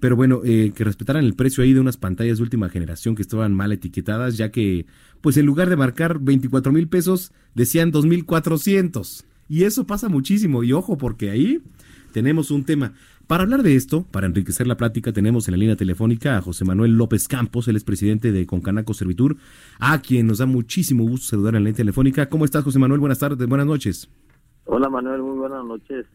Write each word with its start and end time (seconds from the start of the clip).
Pero 0.00 0.16
bueno, 0.16 0.40
eh, 0.44 0.72
que 0.74 0.84
respetaran 0.84 1.24
el 1.24 1.34
precio 1.34 1.64
ahí 1.64 1.72
de 1.72 1.80
unas 1.80 1.96
pantallas 1.96 2.38
de 2.38 2.44
última 2.44 2.68
generación 2.68 3.14
que 3.14 3.22
estaban 3.22 3.54
mal 3.54 3.72
etiquetadas, 3.72 4.36
ya 4.36 4.50
que, 4.50 4.86
pues 5.20 5.36
en 5.36 5.46
lugar 5.46 5.68
de 5.68 5.76
marcar 5.76 6.18
24 6.20 6.72
mil 6.72 6.88
pesos, 6.88 7.32
decían 7.54 7.92
2.400. 7.92 9.24
Y 9.48 9.64
eso 9.64 9.86
pasa 9.86 10.08
muchísimo. 10.08 10.62
Y 10.62 10.72
ojo, 10.72 10.98
porque 10.98 11.30
ahí 11.30 11.62
tenemos 12.12 12.50
un 12.50 12.64
tema. 12.64 12.92
Para 13.26 13.42
hablar 13.42 13.62
de 13.62 13.76
esto, 13.76 14.06
para 14.10 14.26
enriquecer 14.26 14.66
la 14.66 14.76
plática, 14.76 15.12
tenemos 15.12 15.48
en 15.48 15.52
la 15.52 15.58
línea 15.58 15.76
telefónica 15.76 16.38
a 16.38 16.40
José 16.40 16.64
Manuel 16.64 16.92
López 16.92 17.28
Campos, 17.28 17.68
él 17.68 17.76
es 17.76 17.84
presidente 17.84 18.32
de 18.32 18.46
Concanaco 18.46 18.94
Servitur, 18.94 19.36
a 19.78 20.00
quien 20.00 20.26
nos 20.26 20.38
da 20.38 20.46
muchísimo 20.46 21.04
gusto 21.04 21.26
saludar 21.26 21.54
en 21.54 21.64
la 21.64 21.68
línea 21.68 21.76
telefónica. 21.76 22.30
¿Cómo 22.30 22.46
estás, 22.46 22.64
José 22.64 22.78
Manuel? 22.78 23.00
Buenas 23.00 23.18
tardes, 23.18 23.46
buenas 23.46 23.66
noches. 23.66 24.08
Hola 24.64 24.88
Manuel, 24.88 25.20
muy 25.20 25.36
buenas 25.38 25.62
noches. 25.64 26.06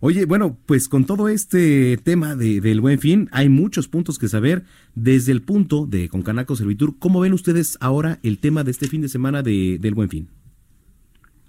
Oye, 0.00 0.26
bueno, 0.26 0.56
pues 0.66 0.88
con 0.88 1.04
todo 1.04 1.28
este 1.28 1.96
tema 1.96 2.36
de, 2.36 2.60
del 2.60 2.80
buen 2.80 2.98
fin, 2.98 3.28
hay 3.32 3.48
muchos 3.48 3.88
puntos 3.88 4.18
que 4.18 4.28
saber. 4.28 4.64
Desde 4.94 5.32
el 5.32 5.42
punto 5.42 5.86
de 5.86 6.08
Concanaco 6.08 6.56
Servitur, 6.56 6.98
¿cómo 6.98 7.20
ven 7.20 7.32
ustedes 7.32 7.78
ahora 7.80 8.18
el 8.22 8.38
tema 8.38 8.64
de 8.64 8.70
este 8.70 8.86
fin 8.86 9.00
de 9.00 9.08
semana 9.08 9.42
de, 9.42 9.78
del 9.80 9.94
buen 9.94 10.08
fin? 10.08 10.28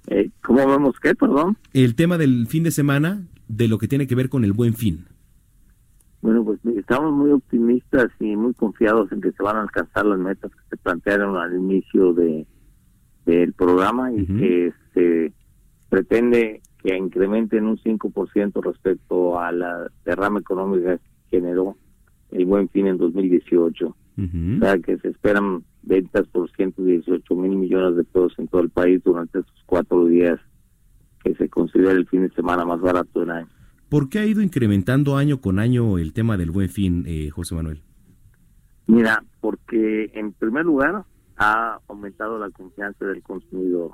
Eh, 0.08 0.30
¿Cómo 0.44 0.68
vemos 0.68 0.96
qué, 1.02 1.16
perdón? 1.16 1.58
El 1.74 1.96
tema 1.96 2.18
del 2.18 2.48
fin 2.48 2.64
de 2.64 2.72
semana 2.72 3.24
de 3.48 3.68
lo 3.68 3.78
que 3.78 3.88
tiene 3.88 4.08
que 4.08 4.16
ver 4.16 4.30
con 4.30 4.44
el 4.44 4.54
buen 4.54 4.74
fin. 4.74 5.06
Bueno, 6.22 6.44
pues 6.44 6.60
estamos 6.78 7.14
muy 7.14 7.32
optimistas 7.32 8.08
y 8.20 8.36
muy 8.36 8.54
confiados 8.54 9.12
en 9.12 9.22
que 9.22 9.32
se 9.32 9.44
van 9.44 9.58
a 9.58 9.62
alcanzar 9.62 10.06
las 10.06 10.18
metas 10.18 10.52
que 10.52 10.70
se 10.70 10.78
plantearon 10.78 11.38
al 11.38 11.56
inicio 11.56 12.14
de 12.14 12.48
del 13.26 13.54
programa 13.54 14.12
y 14.12 14.26
que 14.26 14.74
se 14.94 15.34
pretende 15.90 16.62
que 16.86 16.96
incrementen 16.96 17.66
un 17.66 17.78
5% 17.78 18.64
respecto 18.64 19.40
a 19.40 19.52
la 19.52 19.92
derrama 20.06 20.40
económica 20.40 20.98
que 20.98 21.40
generó 21.40 21.76
el 22.32 22.46
buen 22.46 22.70
fin 22.70 22.88
en 22.88 22.98
2018. 22.98 23.88
Ujú. 24.18 24.56
O 24.56 24.60
sea, 24.60 24.78
que 24.78 24.98
se 25.00 25.10
esperan 25.10 25.64
ventas 25.82 26.28
por 26.28 26.50
118 26.52 27.36
mil 27.36 27.58
millones 27.58 27.98
de 27.98 28.04
pesos 28.04 28.34
en 28.38 28.48
todo 28.48 28.62
el 28.62 28.70
país 28.70 29.04
durante 29.04 29.40
estos 29.40 29.64
cuatro 29.66 30.06
días 30.06 30.40
que 31.24 31.34
se 31.36 31.50
considera 31.50 31.92
el 31.92 32.08
fin 32.08 32.22
de 32.22 32.30
semana 32.36 32.66
más 32.66 32.80
barato 32.80 33.20
del 33.20 33.32
año. 33.32 33.48
¿Por 33.90 34.10
qué 34.10 34.20
ha 34.20 34.26
ido 34.26 34.42
incrementando 34.42 35.18
año 35.18 35.42
con 35.42 35.58
año 35.58 35.98
el 35.98 36.14
tema 36.14 36.38
del 36.38 36.52
buen 36.52 36.70
fin, 36.70 37.04
eh, 37.08 37.30
José 37.30 37.56
Manuel? 37.56 37.82
Mira, 38.88 39.24
porque 39.42 40.12
en 40.14 40.34
primer 40.34 40.66
lugar 40.66 41.04
ha 41.38 41.80
aumentado 41.88 42.38
la 42.38 42.50
confianza 42.52 43.06
del 43.06 43.24
consumidor. 43.24 43.92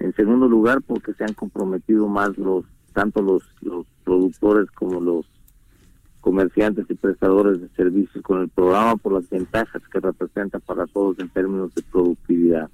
En 0.00 0.14
segundo 0.14 0.48
lugar, 0.48 0.82
porque 0.82 1.12
se 1.14 1.24
han 1.24 1.34
comprometido 1.34 2.08
más 2.08 2.36
los 2.38 2.64
tanto 2.92 3.22
los, 3.22 3.42
los 3.60 3.86
productores 4.04 4.70
como 4.72 5.00
los 5.00 5.26
comerciantes 6.20 6.86
y 6.88 6.94
prestadores 6.94 7.60
de 7.60 7.68
servicios 7.70 8.22
con 8.24 8.42
el 8.42 8.48
programa 8.48 8.96
por 8.96 9.12
las 9.12 9.30
ventajas 9.30 9.82
que 9.92 10.00
representa 10.00 10.58
para 10.58 10.86
todos 10.86 11.18
en 11.20 11.28
términos 11.28 11.74
de 11.74 11.82
productividad. 11.82 12.68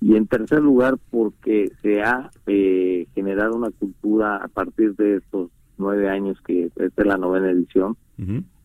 Y 0.00 0.16
en 0.16 0.26
tercer 0.26 0.60
lugar, 0.60 0.98
porque 1.10 1.70
se 1.80 2.02
ha 2.02 2.30
eh, 2.46 3.06
generado 3.14 3.54
una 3.54 3.70
cultura 3.70 4.36
a 4.36 4.48
partir 4.48 4.96
de 4.96 5.18
estos 5.18 5.50
nueve 5.78 6.08
años 6.08 6.40
que 6.44 6.64
esta 6.74 7.02
es 7.02 7.06
la 7.06 7.16
novena 7.16 7.50
edición, 7.50 7.96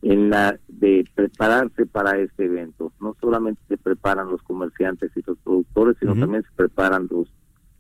en 0.02 0.30
la 0.30 0.59
de 0.68 1.07
prepararse 1.16 1.86
para 1.86 2.18
este 2.19 2.46
evento. 2.46 2.91
No 3.00 3.16
solamente 3.22 3.62
se 3.68 3.78
preparan 3.78 4.30
los 4.30 4.41
comerciantes 4.41 5.12
y 5.16 5.22
los 5.25 5.38
productores, 5.40 5.97
sino 6.00 6.16
también 6.16 6.44
se 6.44 6.56
preparan 6.56 7.07
los 7.09 7.28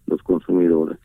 los 0.07 0.21
consumidores. 0.23 0.97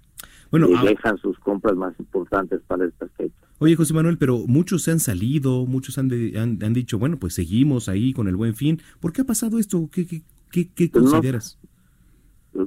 Bueno, 0.51 0.69
y 0.69 0.87
dejan 0.87 1.17
sus 1.19 1.39
compras 1.39 1.77
más 1.77 1.95
importantes 1.99 2.61
para 2.67 2.85
estas 2.85 3.11
fechas. 3.13 3.37
oye 3.59 3.75
José 3.75 3.95
Manuel, 3.95 4.19
pero 4.19 4.39
muchos 4.47 4.83
se 4.83 4.91
han 4.91 5.01
salido, 5.01 5.65
muchos 5.67 5.97
han, 5.99 6.09
de- 6.09 6.39
han, 6.39 6.59
han 6.63 6.73
dicho, 6.75 6.99
bueno, 6.99 7.19
pues 7.19 7.35
seguimos 7.35 7.89
ahí 7.89 8.13
con 8.13 8.29
el 8.29 8.37
buen 8.37 8.55
fin. 8.55 8.81
¿Por 9.01 9.13
qué 9.13 9.23
ha 9.23 9.25
pasado 9.25 9.59
esto? 9.59 9.89
¿Qué, 9.91 10.07
qué, 10.07 10.23
qué, 10.51 10.69
qué 10.75 10.89
Pues 10.89 11.05
no- 11.05 11.11
consideras? 11.11 11.59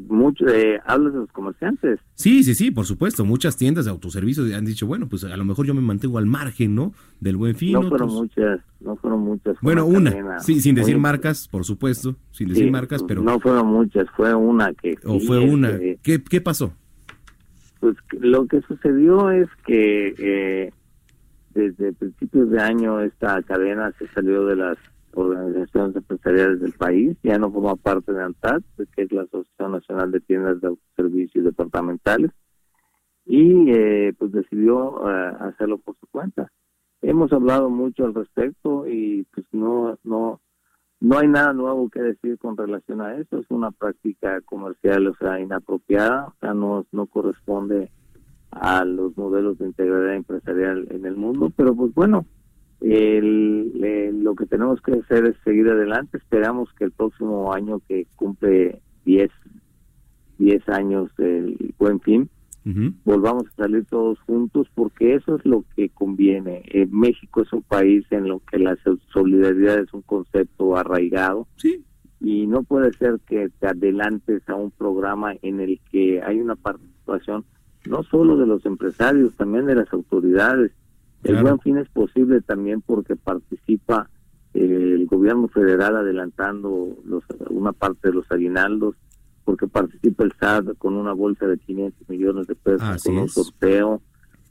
Mucho, 0.10 0.48
eh, 0.48 0.80
hablas 0.86 1.14
de 1.14 1.20
los 1.20 1.32
comerciantes. 1.32 2.00
Sí, 2.16 2.44
sí, 2.44 2.56
sí, 2.56 2.72
por 2.72 2.86
supuesto. 2.86 3.24
Muchas 3.24 3.56
tiendas 3.56 3.86
de 3.86 3.92
autoservicio 3.92 4.44
han 4.58 4.66
dicho, 4.66 4.88
bueno, 4.88 5.08
pues 5.08 5.24
a 5.24 5.38
lo 5.38 5.46
mejor 5.46 5.68
yo 5.68 5.76
me 5.76 5.82
mantengo 5.82 6.18
al 6.18 6.26
margen, 6.26 6.74
¿no? 6.74 6.94
Del 7.20 7.38
buen 7.38 7.56
fin. 7.56 7.74
no 7.74 7.82
fueron 7.90 8.10
otros- 8.10 8.14
muchas, 8.14 8.60
no 8.80 8.96
fueron 8.96 9.20
muchas. 9.22 9.56
Bueno, 9.62 9.86
una 9.86 10.10
cadena 10.10 10.40
sí, 10.40 10.60
sin 10.60 10.74
decir 10.74 10.96
muy- 10.96 11.02
marcas, 11.04 11.48
por 11.48 11.66
supuesto, 11.66 12.16
sin 12.32 12.48
decir 12.48 12.66
sí, 12.66 12.72
marcas, 12.72 13.04
pero... 13.04 13.22
No 13.22 13.40
fueron 13.40 13.68
muchas, 13.68 14.08
fue 14.18 14.34
una 14.34 14.74
que... 14.74 14.96
o 15.06 15.20
fue 15.20 15.38
una. 15.40 15.70
este, 15.70 16.00
¿Qué, 16.02 16.24
¿Qué 16.24 16.42
pasó? 16.42 16.74
Pues 17.80 17.96
que- 18.10 18.18
lo 18.20 18.48
que 18.48 18.62
sucedió 18.62 19.30
es 19.30 19.48
que 19.68 20.16
eh, 20.18 20.72
desde 21.54 21.94
principios 21.94 22.50
de 22.50 22.60
año 22.60 23.02
esta 23.02 23.40
cadena 23.44 23.92
se 24.00 24.08
salió 24.08 24.46
de 24.48 24.56
las 24.56 24.78
organizaciones 25.16 25.96
empresariales 25.96 26.60
del 26.62 26.74
país, 26.74 27.18
ya 27.24 27.38
no 27.38 27.52
forma 27.52 27.76
parte 27.76 28.14
de 28.14 28.24
ANTAD, 28.24 28.62
que 28.96 29.04
es 29.04 29.12
la 29.12 29.24
Asociación 29.24 29.72
Nacional 29.74 30.12
de 30.12 30.20
Tiendas 30.22 30.62
de 30.62 30.68
Autoservicios 30.68 31.46
Departamentales, 31.46 32.32
y 33.26 33.72
eh, 33.72 34.14
pues 34.18 34.32
decidió 34.32 35.10
eh, 35.10 35.36
hacerlo 35.40 35.80
por 35.80 35.96
su 36.00 36.08
cuenta. 36.08 36.52
Hemos 37.02 37.32
hablado 37.34 37.70
mucho 37.70 38.06
al 38.06 38.14
respecto 38.14 38.88
y 38.88 39.24
pues 39.34 39.46
no 39.52 39.98
no 40.04 40.42
no 41.00 41.18
hay 41.18 41.28
nada 41.28 41.54
nuevo 41.54 41.90
que 41.90 42.02
decir 42.02 42.38
con 42.40 42.58
relación 42.58 43.02
a 43.02 43.16
eso, 43.16 43.38
es 43.38 43.46
una 43.50 43.72
práctica 43.72 44.42
comercial, 44.42 45.08
o 45.08 45.16
sea, 45.16 45.40
inapropiada, 45.40 46.28
o 46.28 46.34
sea, 46.40 46.54
no, 46.54 46.86
no 46.92 47.06
corresponde 47.06 47.92
a 48.52 48.86
los 48.86 49.16
modelos 49.18 49.58
de 49.58 49.68
integridad 49.68 50.16
empresarial 50.16 50.88
en 50.90 51.06
el 51.06 51.16
mundo, 51.16 51.52
pero 51.56 51.76
pues 51.76 51.94
bueno, 51.94 52.26
el, 52.92 53.84
el- 53.84 54.24
lo 54.24 54.36
que 54.36 54.46
tenemos 54.46 54.80
que 54.82 54.94
hacer 54.94 55.26
es 55.26 55.36
seguir 55.44 55.68
adelante, 55.70 56.18
esperamos 56.18 56.70
que 56.78 56.86
el 56.86 56.92
próximo 56.92 57.54
año 57.54 57.82
que 57.88 58.06
cumple 58.16 58.80
10, 59.06 59.30
10 60.38 60.70
años 60.70 61.10
del 61.18 61.74
buen 61.78 62.00
fin, 62.02 62.30
volvamos 63.04 63.44
a 63.46 63.64
salir 63.64 63.86
todos 63.86 64.20
juntos 64.22 64.68
porque 64.74 65.14
eso 65.14 65.36
es 65.36 65.46
lo 65.46 65.64
que 65.76 65.90
conviene. 65.90 66.64
Eh, 66.66 66.88
México 66.90 67.44
es 67.44 67.54
un 67.54 67.62
país 67.62 68.06
en 68.12 68.28
lo 68.28 68.40
que 68.40 68.58
la 68.58 68.76
solidaridad 69.14 69.80
es 69.80 69.94
un 69.94 70.02
concepto 70.02 70.76
arraigado 70.76 71.48
Sí, 71.58 71.84
y 72.22 72.48
no 72.48 72.64
puede 72.64 72.92
ser 72.94 73.20
que 73.28 73.50
te 73.60 73.68
adelantes 73.68 74.48
a 74.50 74.56
un 74.56 74.72
programa 74.72 75.34
en 75.44 75.60
el 75.60 75.80
que 75.92 76.22
hay 76.24 76.40
una 76.40 76.56
participación 76.56 77.46
no 77.88 78.02
solo 78.02 78.36
de 78.36 78.48
los 78.48 78.66
empresarios, 78.66 79.36
también 79.36 79.68
de 79.68 79.76
las 79.76 79.94
autoridades. 79.94 80.72
El 81.26 81.42
buen 81.42 81.60
fin 81.60 81.78
es 81.78 81.90
posible 81.90 82.42
también 82.42 82.82
porque 82.82 83.16
participa 83.16 84.10
eh, 84.54 84.94
el 84.94 85.06
gobierno 85.08 85.48
federal 85.48 85.98
adelantando 85.98 86.96
los, 87.06 87.24
una 87.50 87.74
parte 87.74 88.10
de 88.10 88.14
los 88.14 88.32
aguinaldos, 88.32 88.96
porque 89.44 89.68
participa 89.68 90.24
el 90.24 90.34
SAT 90.40 90.78
con 90.78 90.96
una 90.96 91.14
bolsa 91.14 91.48
de 91.48 91.58
500 91.58 92.10
millones 92.10 92.48
de 92.48 92.56
pesos 92.56 92.84
Así 92.84 93.10
con 93.10 93.20
un 93.20 93.30
sorteo, 93.30 94.02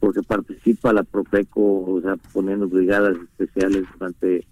porque 0.00 0.22
participa 0.22 0.92
la 0.92 1.04
Profeco, 1.04 1.84
o 1.84 2.00
sea, 2.00 2.16
poniendo 2.32 2.68
brigadas 2.68 3.16
especiales 3.16 3.84
durante 3.98 4.46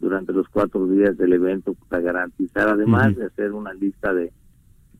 durante 0.00 0.32
los 0.32 0.48
cuatro 0.48 0.86
días 0.86 1.16
del 1.16 1.32
evento 1.32 1.74
para 1.88 2.02
garantizar, 2.02 2.68
además 2.68 3.16
de 3.16 3.24
hacer 3.24 3.52
una 3.52 3.72
lista 3.72 4.12
de, 4.12 4.32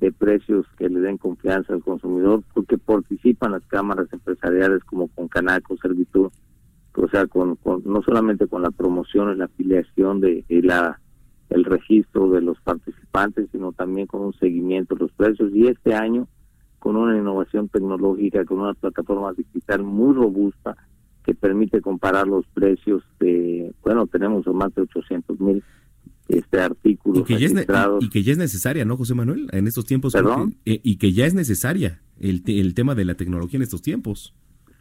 de 0.00 0.12
precios 0.12 0.66
que 0.78 0.88
le 0.88 1.00
den 1.00 1.18
confianza 1.18 1.74
al 1.74 1.82
consumidor, 1.82 2.42
porque 2.54 2.78
participan 2.78 3.52
las 3.52 3.64
cámaras 3.66 4.10
empresariales 4.12 4.82
como 4.84 5.08
con 5.08 5.28
Canaco, 5.28 5.76
Servitur, 5.76 6.30
sea, 7.14 7.26
con, 7.26 7.56
con- 7.56 7.82
no 7.84 8.02
solamente 8.02 8.46
con 8.46 8.62
la 8.62 8.70
promoción 8.70 9.32
y 9.32 9.36
la 9.38 9.46
afiliación 9.46 10.20
de, 10.20 10.44
de 10.48 10.62
la 10.62 11.00
el 11.50 11.64
registro 11.64 12.30
de 12.30 12.40
los 12.40 12.58
participantes, 12.62 13.48
sino 13.52 13.72
también 13.72 14.06
con 14.06 14.22
un 14.22 14.32
seguimiento 14.34 14.94
de 14.94 15.02
los 15.02 15.12
precios. 15.12 15.50
Y 15.54 15.66
este 15.68 15.94
año, 15.94 16.26
con 16.78 16.96
una 16.96 17.16
innovación 17.16 17.68
tecnológica, 17.68 18.44
con 18.44 18.60
una 18.60 18.74
plataforma 18.74 19.32
digital 19.34 19.82
muy 19.84 20.14
robusta 20.14 20.76
que 21.24 21.34
permite 21.34 21.80
comparar 21.80 22.26
los 22.26 22.44
precios 22.48 23.02
de, 23.20 23.72
bueno, 23.82 24.06
tenemos 24.06 24.46
más 24.48 24.74
de 24.74 24.82
800 24.82 25.38
mil 25.40 25.62
este, 26.28 26.60
artículos 26.60 27.20
y 27.20 27.24
que, 27.24 27.38
ya 27.38 27.46
es 27.46 27.52
y, 28.00 28.04
y 28.06 28.08
que 28.08 28.22
ya 28.22 28.32
es 28.32 28.38
necesaria, 28.38 28.84
¿no, 28.84 28.96
José 28.96 29.14
Manuel? 29.14 29.46
En 29.52 29.66
estos 29.66 29.84
tiempos. 29.86 30.12
¿Perdón? 30.14 30.54
que- 30.64 30.72
eh, 30.74 30.80
y 30.82 30.96
que 30.96 31.12
ya 31.12 31.26
es 31.26 31.34
necesaria 31.34 32.00
el, 32.18 32.42
el 32.46 32.74
tema 32.74 32.94
de 32.94 33.04
la 33.04 33.14
tecnología 33.14 33.58
en 33.58 33.62
estos 33.62 33.82
tiempos. 33.82 34.34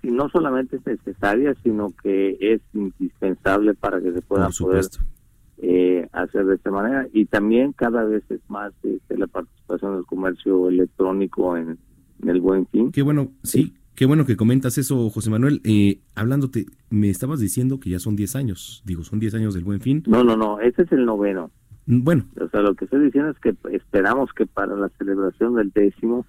Y 0.04 0.12
no 0.12 0.30
solamente 0.30 0.76
es 0.76 0.86
necesaria, 0.86 1.56
sino 1.64 1.94
que 2.04 2.38
es 2.40 2.62
indispensable 2.74 3.74
para 3.74 4.02
que 4.02 4.12
se 4.12 4.22
pueda 4.22 4.50
poder 4.50 4.86
eh, 5.60 6.08
hacer 6.12 6.46
de 6.46 6.56
esta 6.56 6.72
manera. 6.72 7.08
Y 7.14 7.26
también 7.26 7.72
cada 7.72 8.04
vez 8.04 8.24
es 8.30 8.42
más 8.50 8.74
este, 8.84 9.18
la 9.18 9.28
participación 9.28 9.96
del 9.96 10.06
comercio 10.06 10.68
electrónico 10.68 11.56
en, 11.56 11.80
el 12.28 12.42
buen 12.42 12.68
fin. 12.68 12.92
Qué 12.92 13.02
bueno, 13.02 13.32
sí, 13.44 13.74
qué 13.96 14.06
bueno 14.06 14.26
que 14.26 14.36
comentas 14.36 14.78
eso, 14.78 15.10
José 15.10 15.30
Manuel. 15.30 15.62
Eh, 15.64 16.00
hablándote, 16.16 16.66
me 16.90 17.10
estabas 17.10 17.40
diciendo 17.40 17.80
que 17.80 17.90
ya 17.90 18.00
son 18.00 18.16
10 18.18 18.36
años, 18.36 18.84
digo, 18.86 19.04
son 19.04 19.20
10 19.20 19.36
años 19.36 19.54
del 19.54 19.64
buen 19.64 19.80
fin. 19.80 20.04
No, 20.06 20.24
no, 20.24 20.36
no, 20.36 20.60
este 20.60 20.84
es 20.84 20.92
el 20.92 21.06
noveno. 21.06 21.50
Bueno. 21.86 22.26
O 22.40 22.48
sea, 22.50 22.62
lo 22.62 22.76
que 22.76 22.86
estoy 22.86 23.06
diciendo 23.06 23.32
es 23.32 23.40
que 23.40 23.56
esperamos 23.76 24.32
que 24.34 24.46
para 24.46 24.76
la 24.76 24.90
celebración 24.98 25.56
del 25.56 25.72
décimo, 25.72 26.26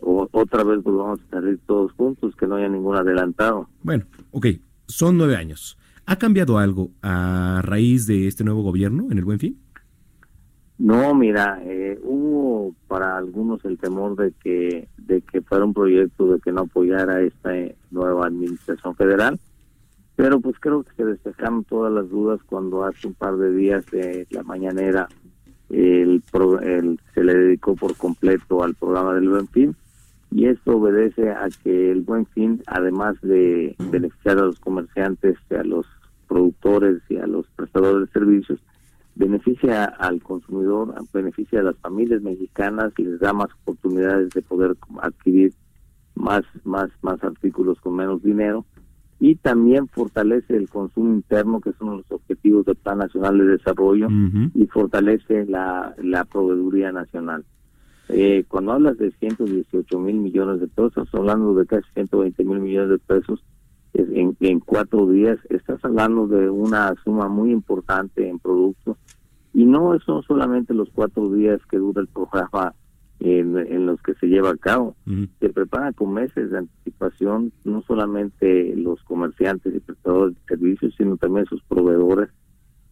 o, 0.00 0.28
otra 0.32 0.64
vez 0.64 0.82
volvamos 0.82 1.20
a 1.20 1.30
salir 1.30 1.58
todos 1.66 1.92
juntos, 1.92 2.34
que 2.36 2.46
no 2.46 2.56
haya 2.56 2.68
ningún 2.68 2.96
adelantado. 2.96 3.68
Bueno, 3.82 4.04
ok, 4.32 4.46
son 4.86 5.16
nueve 5.16 5.36
años. 5.36 5.78
¿Ha 6.06 6.16
cambiado 6.16 6.58
algo 6.58 6.90
a 7.02 7.60
raíz 7.62 8.06
de 8.06 8.26
este 8.26 8.44
nuevo 8.44 8.62
gobierno 8.62 9.08
en 9.10 9.18
el 9.18 9.24
Buen 9.24 9.38
Fin? 9.38 9.58
No, 10.78 11.12
mira, 11.14 11.60
eh, 11.64 11.98
hubo 12.04 12.74
para 12.86 13.16
algunos 13.16 13.64
el 13.64 13.78
temor 13.78 14.16
de 14.16 14.32
que 14.42 14.88
de 14.96 15.22
que 15.22 15.42
fuera 15.42 15.64
un 15.64 15.74
proyecto 15.74 16.32
de 16.32 16.40
que 16.40 16.52
no 16.52 16.62
apoyara 16.62 17.20
esta 17.20 17.56
eh, 17.56 17.74
nueva 17.90 18.26
administración 18.26 18.94
federal 18.94 19.40
pero 20.18 20.40
pues 20.40 20.56
creo 20.58 20.82
que 20.82 20.90
se 20.96 21.04
despejaron 21.04 21.62
todas 21.62 21.92
las 21.92 22.10
dudas 22.10 22.40
cuando 22.44 22.82
hace 22.82 23.06
un 23.06 23.14
par 23.14 23.36
de 23.36 23.54
días 23.54 23.86
de 23.92 24.26
la 24.30 24.42
mañanera 24.42 25.06
el, 25.70 26.24
se 27.14 27.22
le 27.22 27.34
dedicó 27.34 27.76
por 27.76 27.94
completo 27.94 28.64
al 28.64 28.74
programa 28.74 29.14
del 29.14 29.28
Buen 29.28 29.46
Fin 29.46 29.76
y 30.32 30.46
esto 30.46 30.78
obedece 30.78 31.30
a 31.30 31.46
que 31.62 31.92
el 31.92 32.00
Buen 32.00 32.26
Fin, 32.26 32.60
además 32.66 33.14
de 33.22 33.76
beneficiar 33.78 34.38
a 34.38 34.46
los 34.46 34.58
comerciantes, 34.58 35.36
a 35.56 35.62
los 35.62 35.86
productores 36.26 37.00
y 37.08 37.18
a 37.18 37.28
los 37.28 37.46
prestadores 37.54 38.08
de 38.08 38.12
servicios, 38.12 38.58
beneficia 39.14 39.84
al 39.84 40.20
consumidor, 40.20 40.96
beneficia 41.12 41.60
a 41.60 41.62
las 41.62 41.76
familias 41.76 42.22
mexicanas 42.22 42.92
y 42.98 43.04
les 43.04 43.20
da 43.20 43.32
más 43.32 43.50
oportunidades 43.62 44.30
de 44.30 44.42
poder 44.42 44.76
adquirir 45.00 45.52
más 46.16 46.42
más 46.64 46.90
más 47.02 47.22
artículos 47.22 47.80
con 47.80 47.94
menos 47.94 48.20
dinero 48.20 48.66
y 49.20 49.34
también 49.36 49.88
fortalece 49.88 50.56
el 50.56 50.68
consumo 50.68 51.12
interno, 51.14 51.60
que 51.60 51.72
son 51.72 51.98
los 51.98 52.10
objetivos 52.10 52.64
del 52.66 52.76
Plan 52.76 52.98
Nacional 52.98 53.38
de 53.38 53.44
Desarrollo, 53.46 54.08
y 54.54 54.66
fortalece 54.66 55.44
la, 55.46 55.94
la 56.02 56.24
proveeduría 56.24 56.92
nacional. 56.92 57.44
Eh, 58.10 58.44
cuando 58.48 58.72
hablas 58.72 58.96
de 58.98 59.10
118 59.10 59.98
mil 59.98 60.16
millones 60.16 60.60
de 60.60 60.68
pesos, 60.68 61.08
hablando 61.12 61.54
de 61.54 61.66
casi 61.66 61.86
120 61.94 62.44
mil 62.44 62.60
millones 62.60 62.90
de 62.90 62.98
pesos 62.98 63.44
en, 63.92 64.36
en 64.40 64.60
cuatro 64.60 65.06
días, 65.08 65.38
estás 65.50 65.84
hablando 65.84 66.26
de 66.26 66.48
una 66.48 66.94
suma 67.04 67.28
muy 67.28 67.50
importante 67.50 68.28
en 68.28 68.38
productos. 68.38 68.96
Y 69.52 69.64
no 69.64 69.98
son 70.00 70.22
solamente 70.22 70.72
los 70.72 70.88
cuatro 70.90 71.32
días 71.32 71.60
que 71.70 71.78
dura 71.78 72.00
el 72.00 72.08
programa 72.08 72.74
en, 73.20 73.86
los 73.86 74.00
que 74.02 74.14
se 74.14 74.26
lleva 74.26 74.50
a 74.50 74.56
cabo. 74.56 74.96
Se 75.40 75.48
prepara 75.48 75.92
con 75.92 76.14
meses 76.14 76.50
de 76.50 76.58
anticipación, 76.58 77.52
no 77.64 77.82
solamente 77.82 78.74
los 78.76 79.02
comerciantes 79.04 79.74
y 79.74 79.80
prestadores 79.80 80.34
de 80.34 80.40
servicios, 80.48 80.94
sino 80.96 81.16
también 81.16 81.46
sus 81.46 81.62
proveedores. 81.62 82.30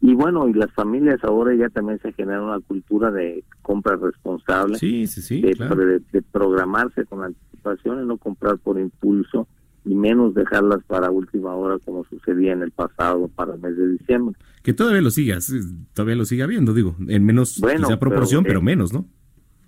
Y 0.00 0.14
bueno, 0.14 0.48
y 0.48 0.52
las 0.52 0.72
familias 0.72 1.22
ahora 1.24 1.54
ya 1.54 1.68
también 1.70 1.98
se 2.00 2.12
genera 2.12 2.42
una 2.42 2.60
cultura 2.60 3.10
de 3.10 3.44
compra 3.62 3.96
responsable, 3.96 4.78
de, 4.78 6.02
de, 6.12 6.22
programarse 6.22 7.04
con 7.06 7.24
anticipación 7.24 8.02
y 8.02 8.06
no 8.06 8.18
comprar 8.18 8.58
por 8.58 8.78
impulso 8.78 9.48
y 9.86 9.94
menos 9.94 10.34
dejarlas 10.34 10.80
para 10.86 11.10
última 11.10 11.54
hora 11.54 11.78
como 11.84 12.04
sucedía 12.04 12.52
en 12.52 12.62
el 12.62 12.72
pasado 12.72 13.28
para 13.28 13.54
el 13.54 13.60
mes 13.60 13.76
de 13.76 13.92
diciembre. 13.92 14.36
Que 14.62 14.74
todavía 14.74 15.00
lo 15.00 15.10
sigas, 15.10 15.52
todavía 15.94 16.16
lo 16.16 16.24
siga 16.24 16.46
viendo, 16.46 16.74
digo, 16.74 16.96
en 17.06 17.24
menos 17.24 17.54
quizá 17.54 17.98
proporción, 17.98 18.42
pero, 18.42 18.60
pero 18.60 18.62
menos, 18.62 18.92
¿no? 18.92 19.06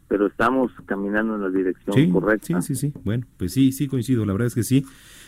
Pero 0.08 0.26
estamos 0.26 0.72
caminando 0.86 1.36
en 1.36 1.42
la 1.42 1.50
dirección 1.50 2.10
correcta. 2.10 2.60
Sí, 2.62 2.74
sí, 2.74 2.90
sí. 2.92 3.00
Bueno, 3.04 3.26
pues 3.36 3.52
sí, 3.52 3.72
sí 3.72 3.86
coincido, 3.86 4.24
la 4.24 4.32
verdad 4.32 4.46
es 4.46 4.54
que 4.54 4.62
sí. 4.62 4.84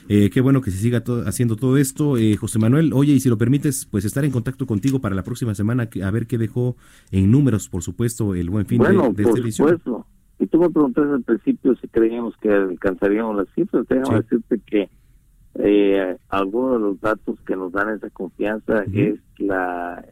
Eh, 0.09 0.31
qué 0.31 0.41
bueno 0.41 0.63
que 0.63 0.71
se 0.71 0.79
siga 0.79 1.03
haciendo 1.27 1.57
todo 1.57 1.77
esto. 1.77 2.17
Eh, 2.17 2.37
José 2.37 2.59
Manuel, 2.59 2.93
oye, 2.95 3.13
y 3.13 3.21
si 3.21 3.29
lo 3.29 3.37
permites, 3.37 3.87
pues 3.91 4.05
estar 4.05 4.25
en 4.25 4.31
contacto 4.31 4.67
contigo 4.67 5.01
para 5.01 5.15
la 5.15 5.23
próxima 5.23 5.55
semana, 5.55 5.89
a 6.03 6.11
ver 6.11 6.27
qué 6.27 6.39
dejó 6.39 6.77
en 7.13 7.31
números, 7.31 7.69
por 7.69 7.83
supuesto, 7.83 8.35
el 8.35 8.49
buen 8.49 8.67
fin 8.67 8.83
de, 8.83 8.89
de 8.89 9.23
por 9.23 9.53
supuesto. 9.53 10.07
Y 10.39 10.47
tú 10.47 10.59
me 10.59 10.71
preguntaste 10.71 11.13
al 11.13 11.23
principio 11.23 11.77
si 11.77 11.87
creíamos 11.89 12.35
que 12.39 12.51
alcanzaríamos 12.51 13.37
las 13.37 13.49
cifras. 13.55 13.87
Déjame 13.87 14.23
decirte 14.23 14.59
que 14.67 14.89
eh, 15.57 16.17
algunos 16.31 16.73
de 16.73 16.79
los 16.79 17.01
datos 17.01 17.39
que 17.47 17.57
nos 17.57 17.73
dan 17.73 17.91
esa 17.91 18.09
confianza 18.09 18.85
es 18.93 19.21
la 19.37 20.03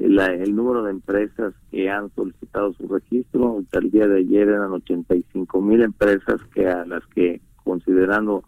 el 0.00 0.56
número 0.56 0.82
de 0.82 0.92
empresas 0.92 1.54
que 1.70 1.90
han 1.90 2.10
solicitado 2.14 2.72
su 2.74 2.88
registro. 2.88 3.58
Hasta 3.60 3.78
el 3.78 3.90
día 3.90 4.08
de 4.08 4.20
ayer 4.20 4.48
eran 4.48 4.72
85 4.72 5.60
mil 5.60 5.82
empresas 5.82 6.40
que 6.54 6.66
a 6.66 6.84
las 6.86 7.04
que, 7.08 7.40
considerando 7.62 8.44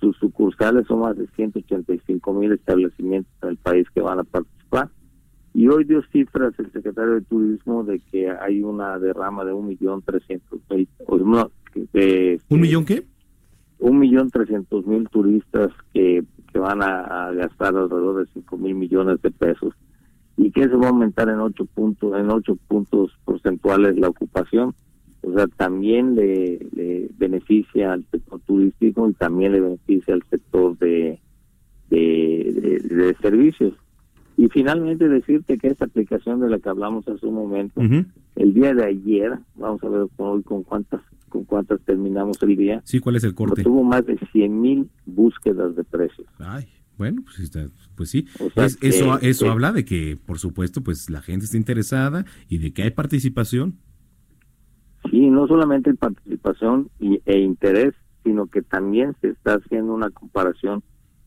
sus 0.00 0.16
sucursales, 0.16 0.86
son 0.86 1.00
más 1.00 1.16
de 1.16 1.26
185 1.36 2.32
mil 2.32 2.52
establecimientos 2.52 3.32
en 3.42 3.50
el 3.50 3.56
país 3.56 3.86
que 3.94 4.00
van 4.00 4.18
a 4.18 4.24
participar. 4.24 4.88
Y 5.52 5.68
hoy 5.68 5.84
dio 5.84 6.02
cifras 6.12 6.54
el 6.58 6.72
secretario 6.72 7.14
de 7.14 7.22
Turismo 7.22 7.84
de 7.84 8.00
que 8.10 8.30
hay 8.30 8.62
una 8.62 8.98
derrama 8.98 9.44
de 9.44 9.52
un 9.52 9.68
millón 9.68 10.02
trescientos 10.02 10.60
mil. 10.70 10.88
¿Un 11.06 12.60
millón 12.60 12.84
qué? 12.84 13.04
Un 13.78 13.98
millón 13.98 14.30
trescientos 14.30 14.86
mil 14.86 15.08
turistas 15.08 15.72
que, 15.92 16.24
que 16.52 16.58
van 16.58 16.82
a, 16.82 17.28
a 17.28 17.32
gastar 17.32 17.76
alrededor 17.76 18.24
de 18.24 18.32
5 18.32 18.56
mil 18.58 18.74
millones 18.74 19.22
de 19.22 19.30
pesos 19.30 19.74
y 20.40 20.50
que 20.52 20.62
eso 20.62 20.78
va 20.78 20.86
a 20.86 20.90
aumentar 20.90 21.28
en 21.28 21.38
ocho 21.38 21.66
puntos 21.66 22.18
en 22.18 22.30
ocho 22.30 22.56
puntos 22.66 23.12
porcentuales 23.26 23.98
la 23.98 24.08
ocupación 24.08 24.74
o 25.20 25.34
sea 25.34 25.46
también 25.48 26.14
le, 26.14 27.10
beneficia 27.18 27.92
al 27.92 28.06
sector 28.10 28.40
turístico 28.46 29.08
y 29.08 29.12
también 29.12 29.52
le 29.52 29.60
beneficia 29.60 30.14
al 30.14 30.22
sector 30.30 30.78
de 30.78 31.20
de, 31.90 33.16
servicios. 33.20 33.74
Y 34.36 34.48
finalmente 34.48 35.08
decirte 35.08 35.58
que 35.58 35.68
esta 35.68 35.86
aplicación 35.86 36.40
de 36.40 36.48
la 36.48 36.58
que 36.58 36.68
hablamos 36.68 37.06
hace 37.08 37.26
un 37.26 37.34
momento 37.34 37.80
el 38.36 38.54
día 38.54 38.72
de 38.72 38.84
ayer 38.84 39.38
vamos 39.56 39.82
a 39.82 39.88
ver 39.88 40.06
hoy 40.16 40.42
con 40.44 40.62
cuántas 40.62 41.00
con 41.28 41.44
cuántas 41.44 41.80
terminamos 41.82 42.42
el 42.42 42.56
día 42.56 42.80
sí 42.84 43.00
cuál 43.00 43.16
es 43.16 43.24
el 43.24 43.34
corte 43.34 43.62
tuvo 43.62 43.82
más 43.82 44.06
de 44.06 44.16
100 44.32 44.60
mil 44.60 44.88
búsquedas 45.04 45.76
de 45.76 45.84
precios. 45.84 46.26
Ay 46.38 46.66
bueno, 47.00 47.22
pues, 47.24 47.50
pues 47.96 48.10
sí, 48.10 48.26
eso, 48.82 49.18
eso 49.20 49.50
habla 49.50 49.72
de 49.72 49.86
que, 49.86 50.18
por 50.26 50.38
supuesto, 50.38 50.82
pues 50.82 51.08
la 51.08 51.22
gente 51.22 51.46
está 51.46 51.56
interesada 51.56 52.26
y 52.46 52.58
de 52.58 52.74
que 52.74 52.82
hay 52.82 52.90
participación. 52.90 53.78
Sí, 55.10 55.30
no 55.30 55.46
solamente 55.46 55.94
participación 55.94 56.90
y, 56.98 57.22
e 57.24 57.38
interés, 57.38 57.94
sino 58.22 58.48
que 58.48 58.60
también 58.60 59.16
se 59.22 59.28
está 59.28 59.54
haciendo 59.54 59.94
una 59.94 60.10
comparación 60.10 60.82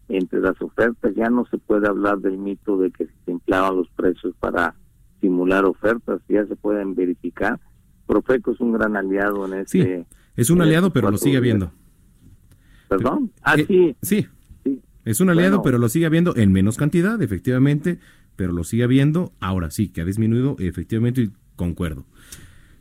entre 0.10 0.42
las 0.42 0.62
ofertas. 0.62 1.16
Ya 1.16 1.32
no 1.32 1.44
se 1.50 1.58
puede 1.58 1.88
hablar 1.88 2.20
del 2.20 2.38
mito 2.38 2.78
de 2.78 2.92
que 2.92 3.08
se 3.26 3.32
inflaban 3.32 3.76
los 3.76 3.90
precios 3.96 4.36
para 4.40 4.76
simular 5.22 5.66
ofertas, 5.66 6.22
ya 6.30 6.46
se 6.46 6.56
pueden 6.56 6.94
verificar. 6.94 7.60
Profeco 8.06 8.52
es 8.52 8.60
un 8.60 8.74
gran 8.74 8.96
aliado 8.96 9.48
en 9.48 9.54
este. 9.56 10.06
Sí, 10.06 10.16
es 10.36 10.52
un 10.52 10.62
aliado, 10.62 10.94
pero 10.94 11.10
lo 11.10 11.18
sigue 11.18 11.40
viendo. 11.40 11.72
¿Perdón? 12.90 13.32
Ah, 13.42 13.56
eh, 13.58 13.66
sí. 13.66 13.96
Sí, 14.04 14.28
es 15.06 15.20
un 15.20 15.30
aliado, 15.30 15.62
pero 15.62 15.78
lo 15.78 15.90
sigue 15.90 16.06
habiendo 16.06 16.36
en 16.36 16.52
menos 16.52 16.78
cantidad, 16.78 17.22
efectivamente, 17.22 18.00
pero 18.36 18.54
lo 18.54 18.64
sigue 18.64 18.84
habiendo. 18.84 19.34
Ahora 19.40 19.72
sí, 19.72 19.90
que 19.90 20.02
ha 20.02 20.06
disminuido, 20.06 20.56
efectivamente, 20.60 21.22
y 21.22 21.32
concuerdo. 21.56 22.06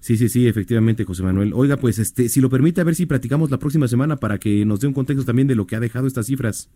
Sí, 0.01 0.17
sí, 0.17 0.29
sí, 0.29 0.49
efectivamente, 0.49 1.05
José 1.05 1.23
Manuel. 1.23 1.53
Oiga, 1.55 1.77
pues 1.77 1.99
este, 1.99 2.29
si 2.29 2.41
lo 2.41 2.51
permite, 2.51 2.81
a 2.81 2.85
ver 2.85 2.95
si 2.95 3.07
platicamos 3.07 3.51
la 3.51 3.59
próxima 3.59 3.87
semana 3.89 4.17
para 4.17 4.39
que 4.39 4.65
nos 4.65 4.81
dé 4.81 4.89
un 4.89 4.95
contexto 4.95 5.25
también 5.25 5.49
de 5.49 5.55
lo 5.55 5.67
que 5.67 5.77
ha 5.77 5.81
dejado 5.81 6.07
estas 6.07 6.27
cifras. 6.27 6.71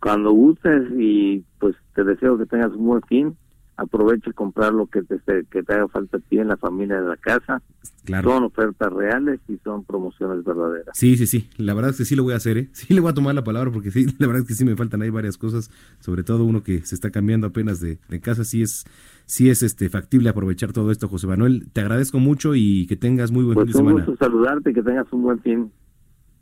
Cuando 0.00 0.30
gustes 0.30 0.90
y 0.98 1.44
pues 1.58 1.74
te 1.94 2.04
deseo 2.04 2.38
que 2.38 2.46
tengas 2.46 2.72
un 2.72 2.86
buen 2.86 3.02
fin 3.02 3.36
aprovecha 3.76 4.30
y 4.30 4.32
comprar 4.32 4.72
lo 4.72 4.86
que 4.86 5.02
te, 5.02 5.18
que 5.50 5.62
te 5.62 5.74
haga 5.74 5.88
falta 5.88 6.16
a 6.16 6.20
ti 6.20 6.38
en 6.38 6.48
la 6.48 6.56
familia 6.56 7.00
de 7.00 7.08
la 7.08 7.16
casa. 7.16 7.62
Claro. 8.06 8.30
Son 8.30 8.44
ofertas 8.44 8.92
reales 8.92 9.40
y 9.48 9.58
son 9.64 9.84
promociones 9.84 10.44
verdaderas. 10.44 10.96
Sí, 10.96 11.16
sí, 11.16 11.26
sí. 11.26 11.50
La 11.56 11.74
verdad 11.74 11.90
es 11.90 11.96
que 11.96 12.04
sí 12.04 12.14
lo 12.14 12.22
voy 12.22 12.34
a 12.34 12.36
hacer, 12.36 12.56
¿eh? 12.56 12.68
Sí 12.72 12.94
le 12.94 13.00
voy 13.00 13.10
a 13.10 13.14
tomar 13.14 13.34
la 13.34 13.42
palabra 13.42 13.72
porque 13.72 13.90
sí, 13.90 14.06
la 14.18 14.28
verdad 14.28 14.42
es 14.42 14.48
que 14.48 14.54
sí 14.54 14.64
me 14.64 14.76
faltan 14.76 15.02
ahí 15.02 15.10
varias 15.10 15.36
cosas, 15.36 15.72
sobre 15.98 16.22
todo 16.22 16.44
uno 16.44 16.62
que 16.62 16.82
se 16.82 16.94
está 16.94 17.10
cambiando 17.10 17.48
apenas 17.48 17.80
de, 17.80 17.98
casa. 18.20 18.44
Sí 18.44 18.62
es, 18.62 18.84
sí 19.26 19.50
es 19.50 19.64
este 19.64 19.88
factible 19.88 20.28
aprovechar 20.28 20.72
todo 20.72 20.92
esto, 20.92 21.08
José 21.08 21.26
Manuel. 21.26 21.68
Te 21.72 21.80
agradezco 21.80 22.20
mucho 22.20 22.54
y 22.54 22.86
que 22.86 22.96
tengas 22.96 23.32
muy 23.32 23.42
buen 23.42 23.54
pues 23.54 23.66
fin 23.66 23.72
de 23.72 23.78
semana. 23.78 23.96
Un 23.96 24.06
gusto 24.06 24.24
saludarte 24.24 24.70
y 24.70 24.74
que 24.74 24.82
tengas 24.84 25.12
un 25.12 25.22
buen 25.22 25.40
fin. 25.40 25.72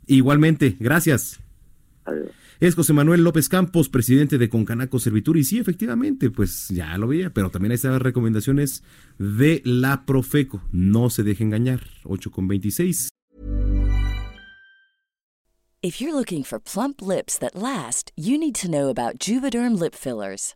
Igualmente, 0.05 0.77
gracias. 0.79 1.41
Adiós. 2.05 2.29
Es 2.59 2.75
José 2.75 2.93
Manuel 2.93 3.23
López 3.23 3.49
Campos, 3.49 3.89
presidente 3.89 4.37
de 4.37 4.49
Concanaco 4.49 4.99
Servitur. 4.99 5.37
Y 5.37 5.43
sí, 5.43 5.59
efectivamente, 5.59 6.29
pues 6.31 6.69
ya 6.69 6.97
lo 6.97 7.07
veía, 7.07 7.33
pero 7.33 7.49
también 7.51 7.71
hay 7.71 7.75
estas 7.75 8.01
recomendaciones 8.01 8.83
de 9.17 9.61
la 9.65 10.05
Profeco. 10.05 10.63
No 10.71 11.09
se 11.09 11.23
deje 11.23 11.43
engañar. 11.43 11.81
8 12.03 12.31
con 12.31 12.47
26. 12.47 13.09
If 15.81 16.01
you're 16.01 16.15
looking 16.15 16.43
for 16.43 16.59
plump 16.59 17.01
lips 17.01 17.37
that 17.37 17.55
last, 17.55 18.11
you 18.15 18.39
need 18.39 18.55
to 18.55 18.67
know 18.67 18.89
about 18.89 19.19
Juvederm 19.19 19.77
lip 19.77 19.93
fillers. 19.93 20.55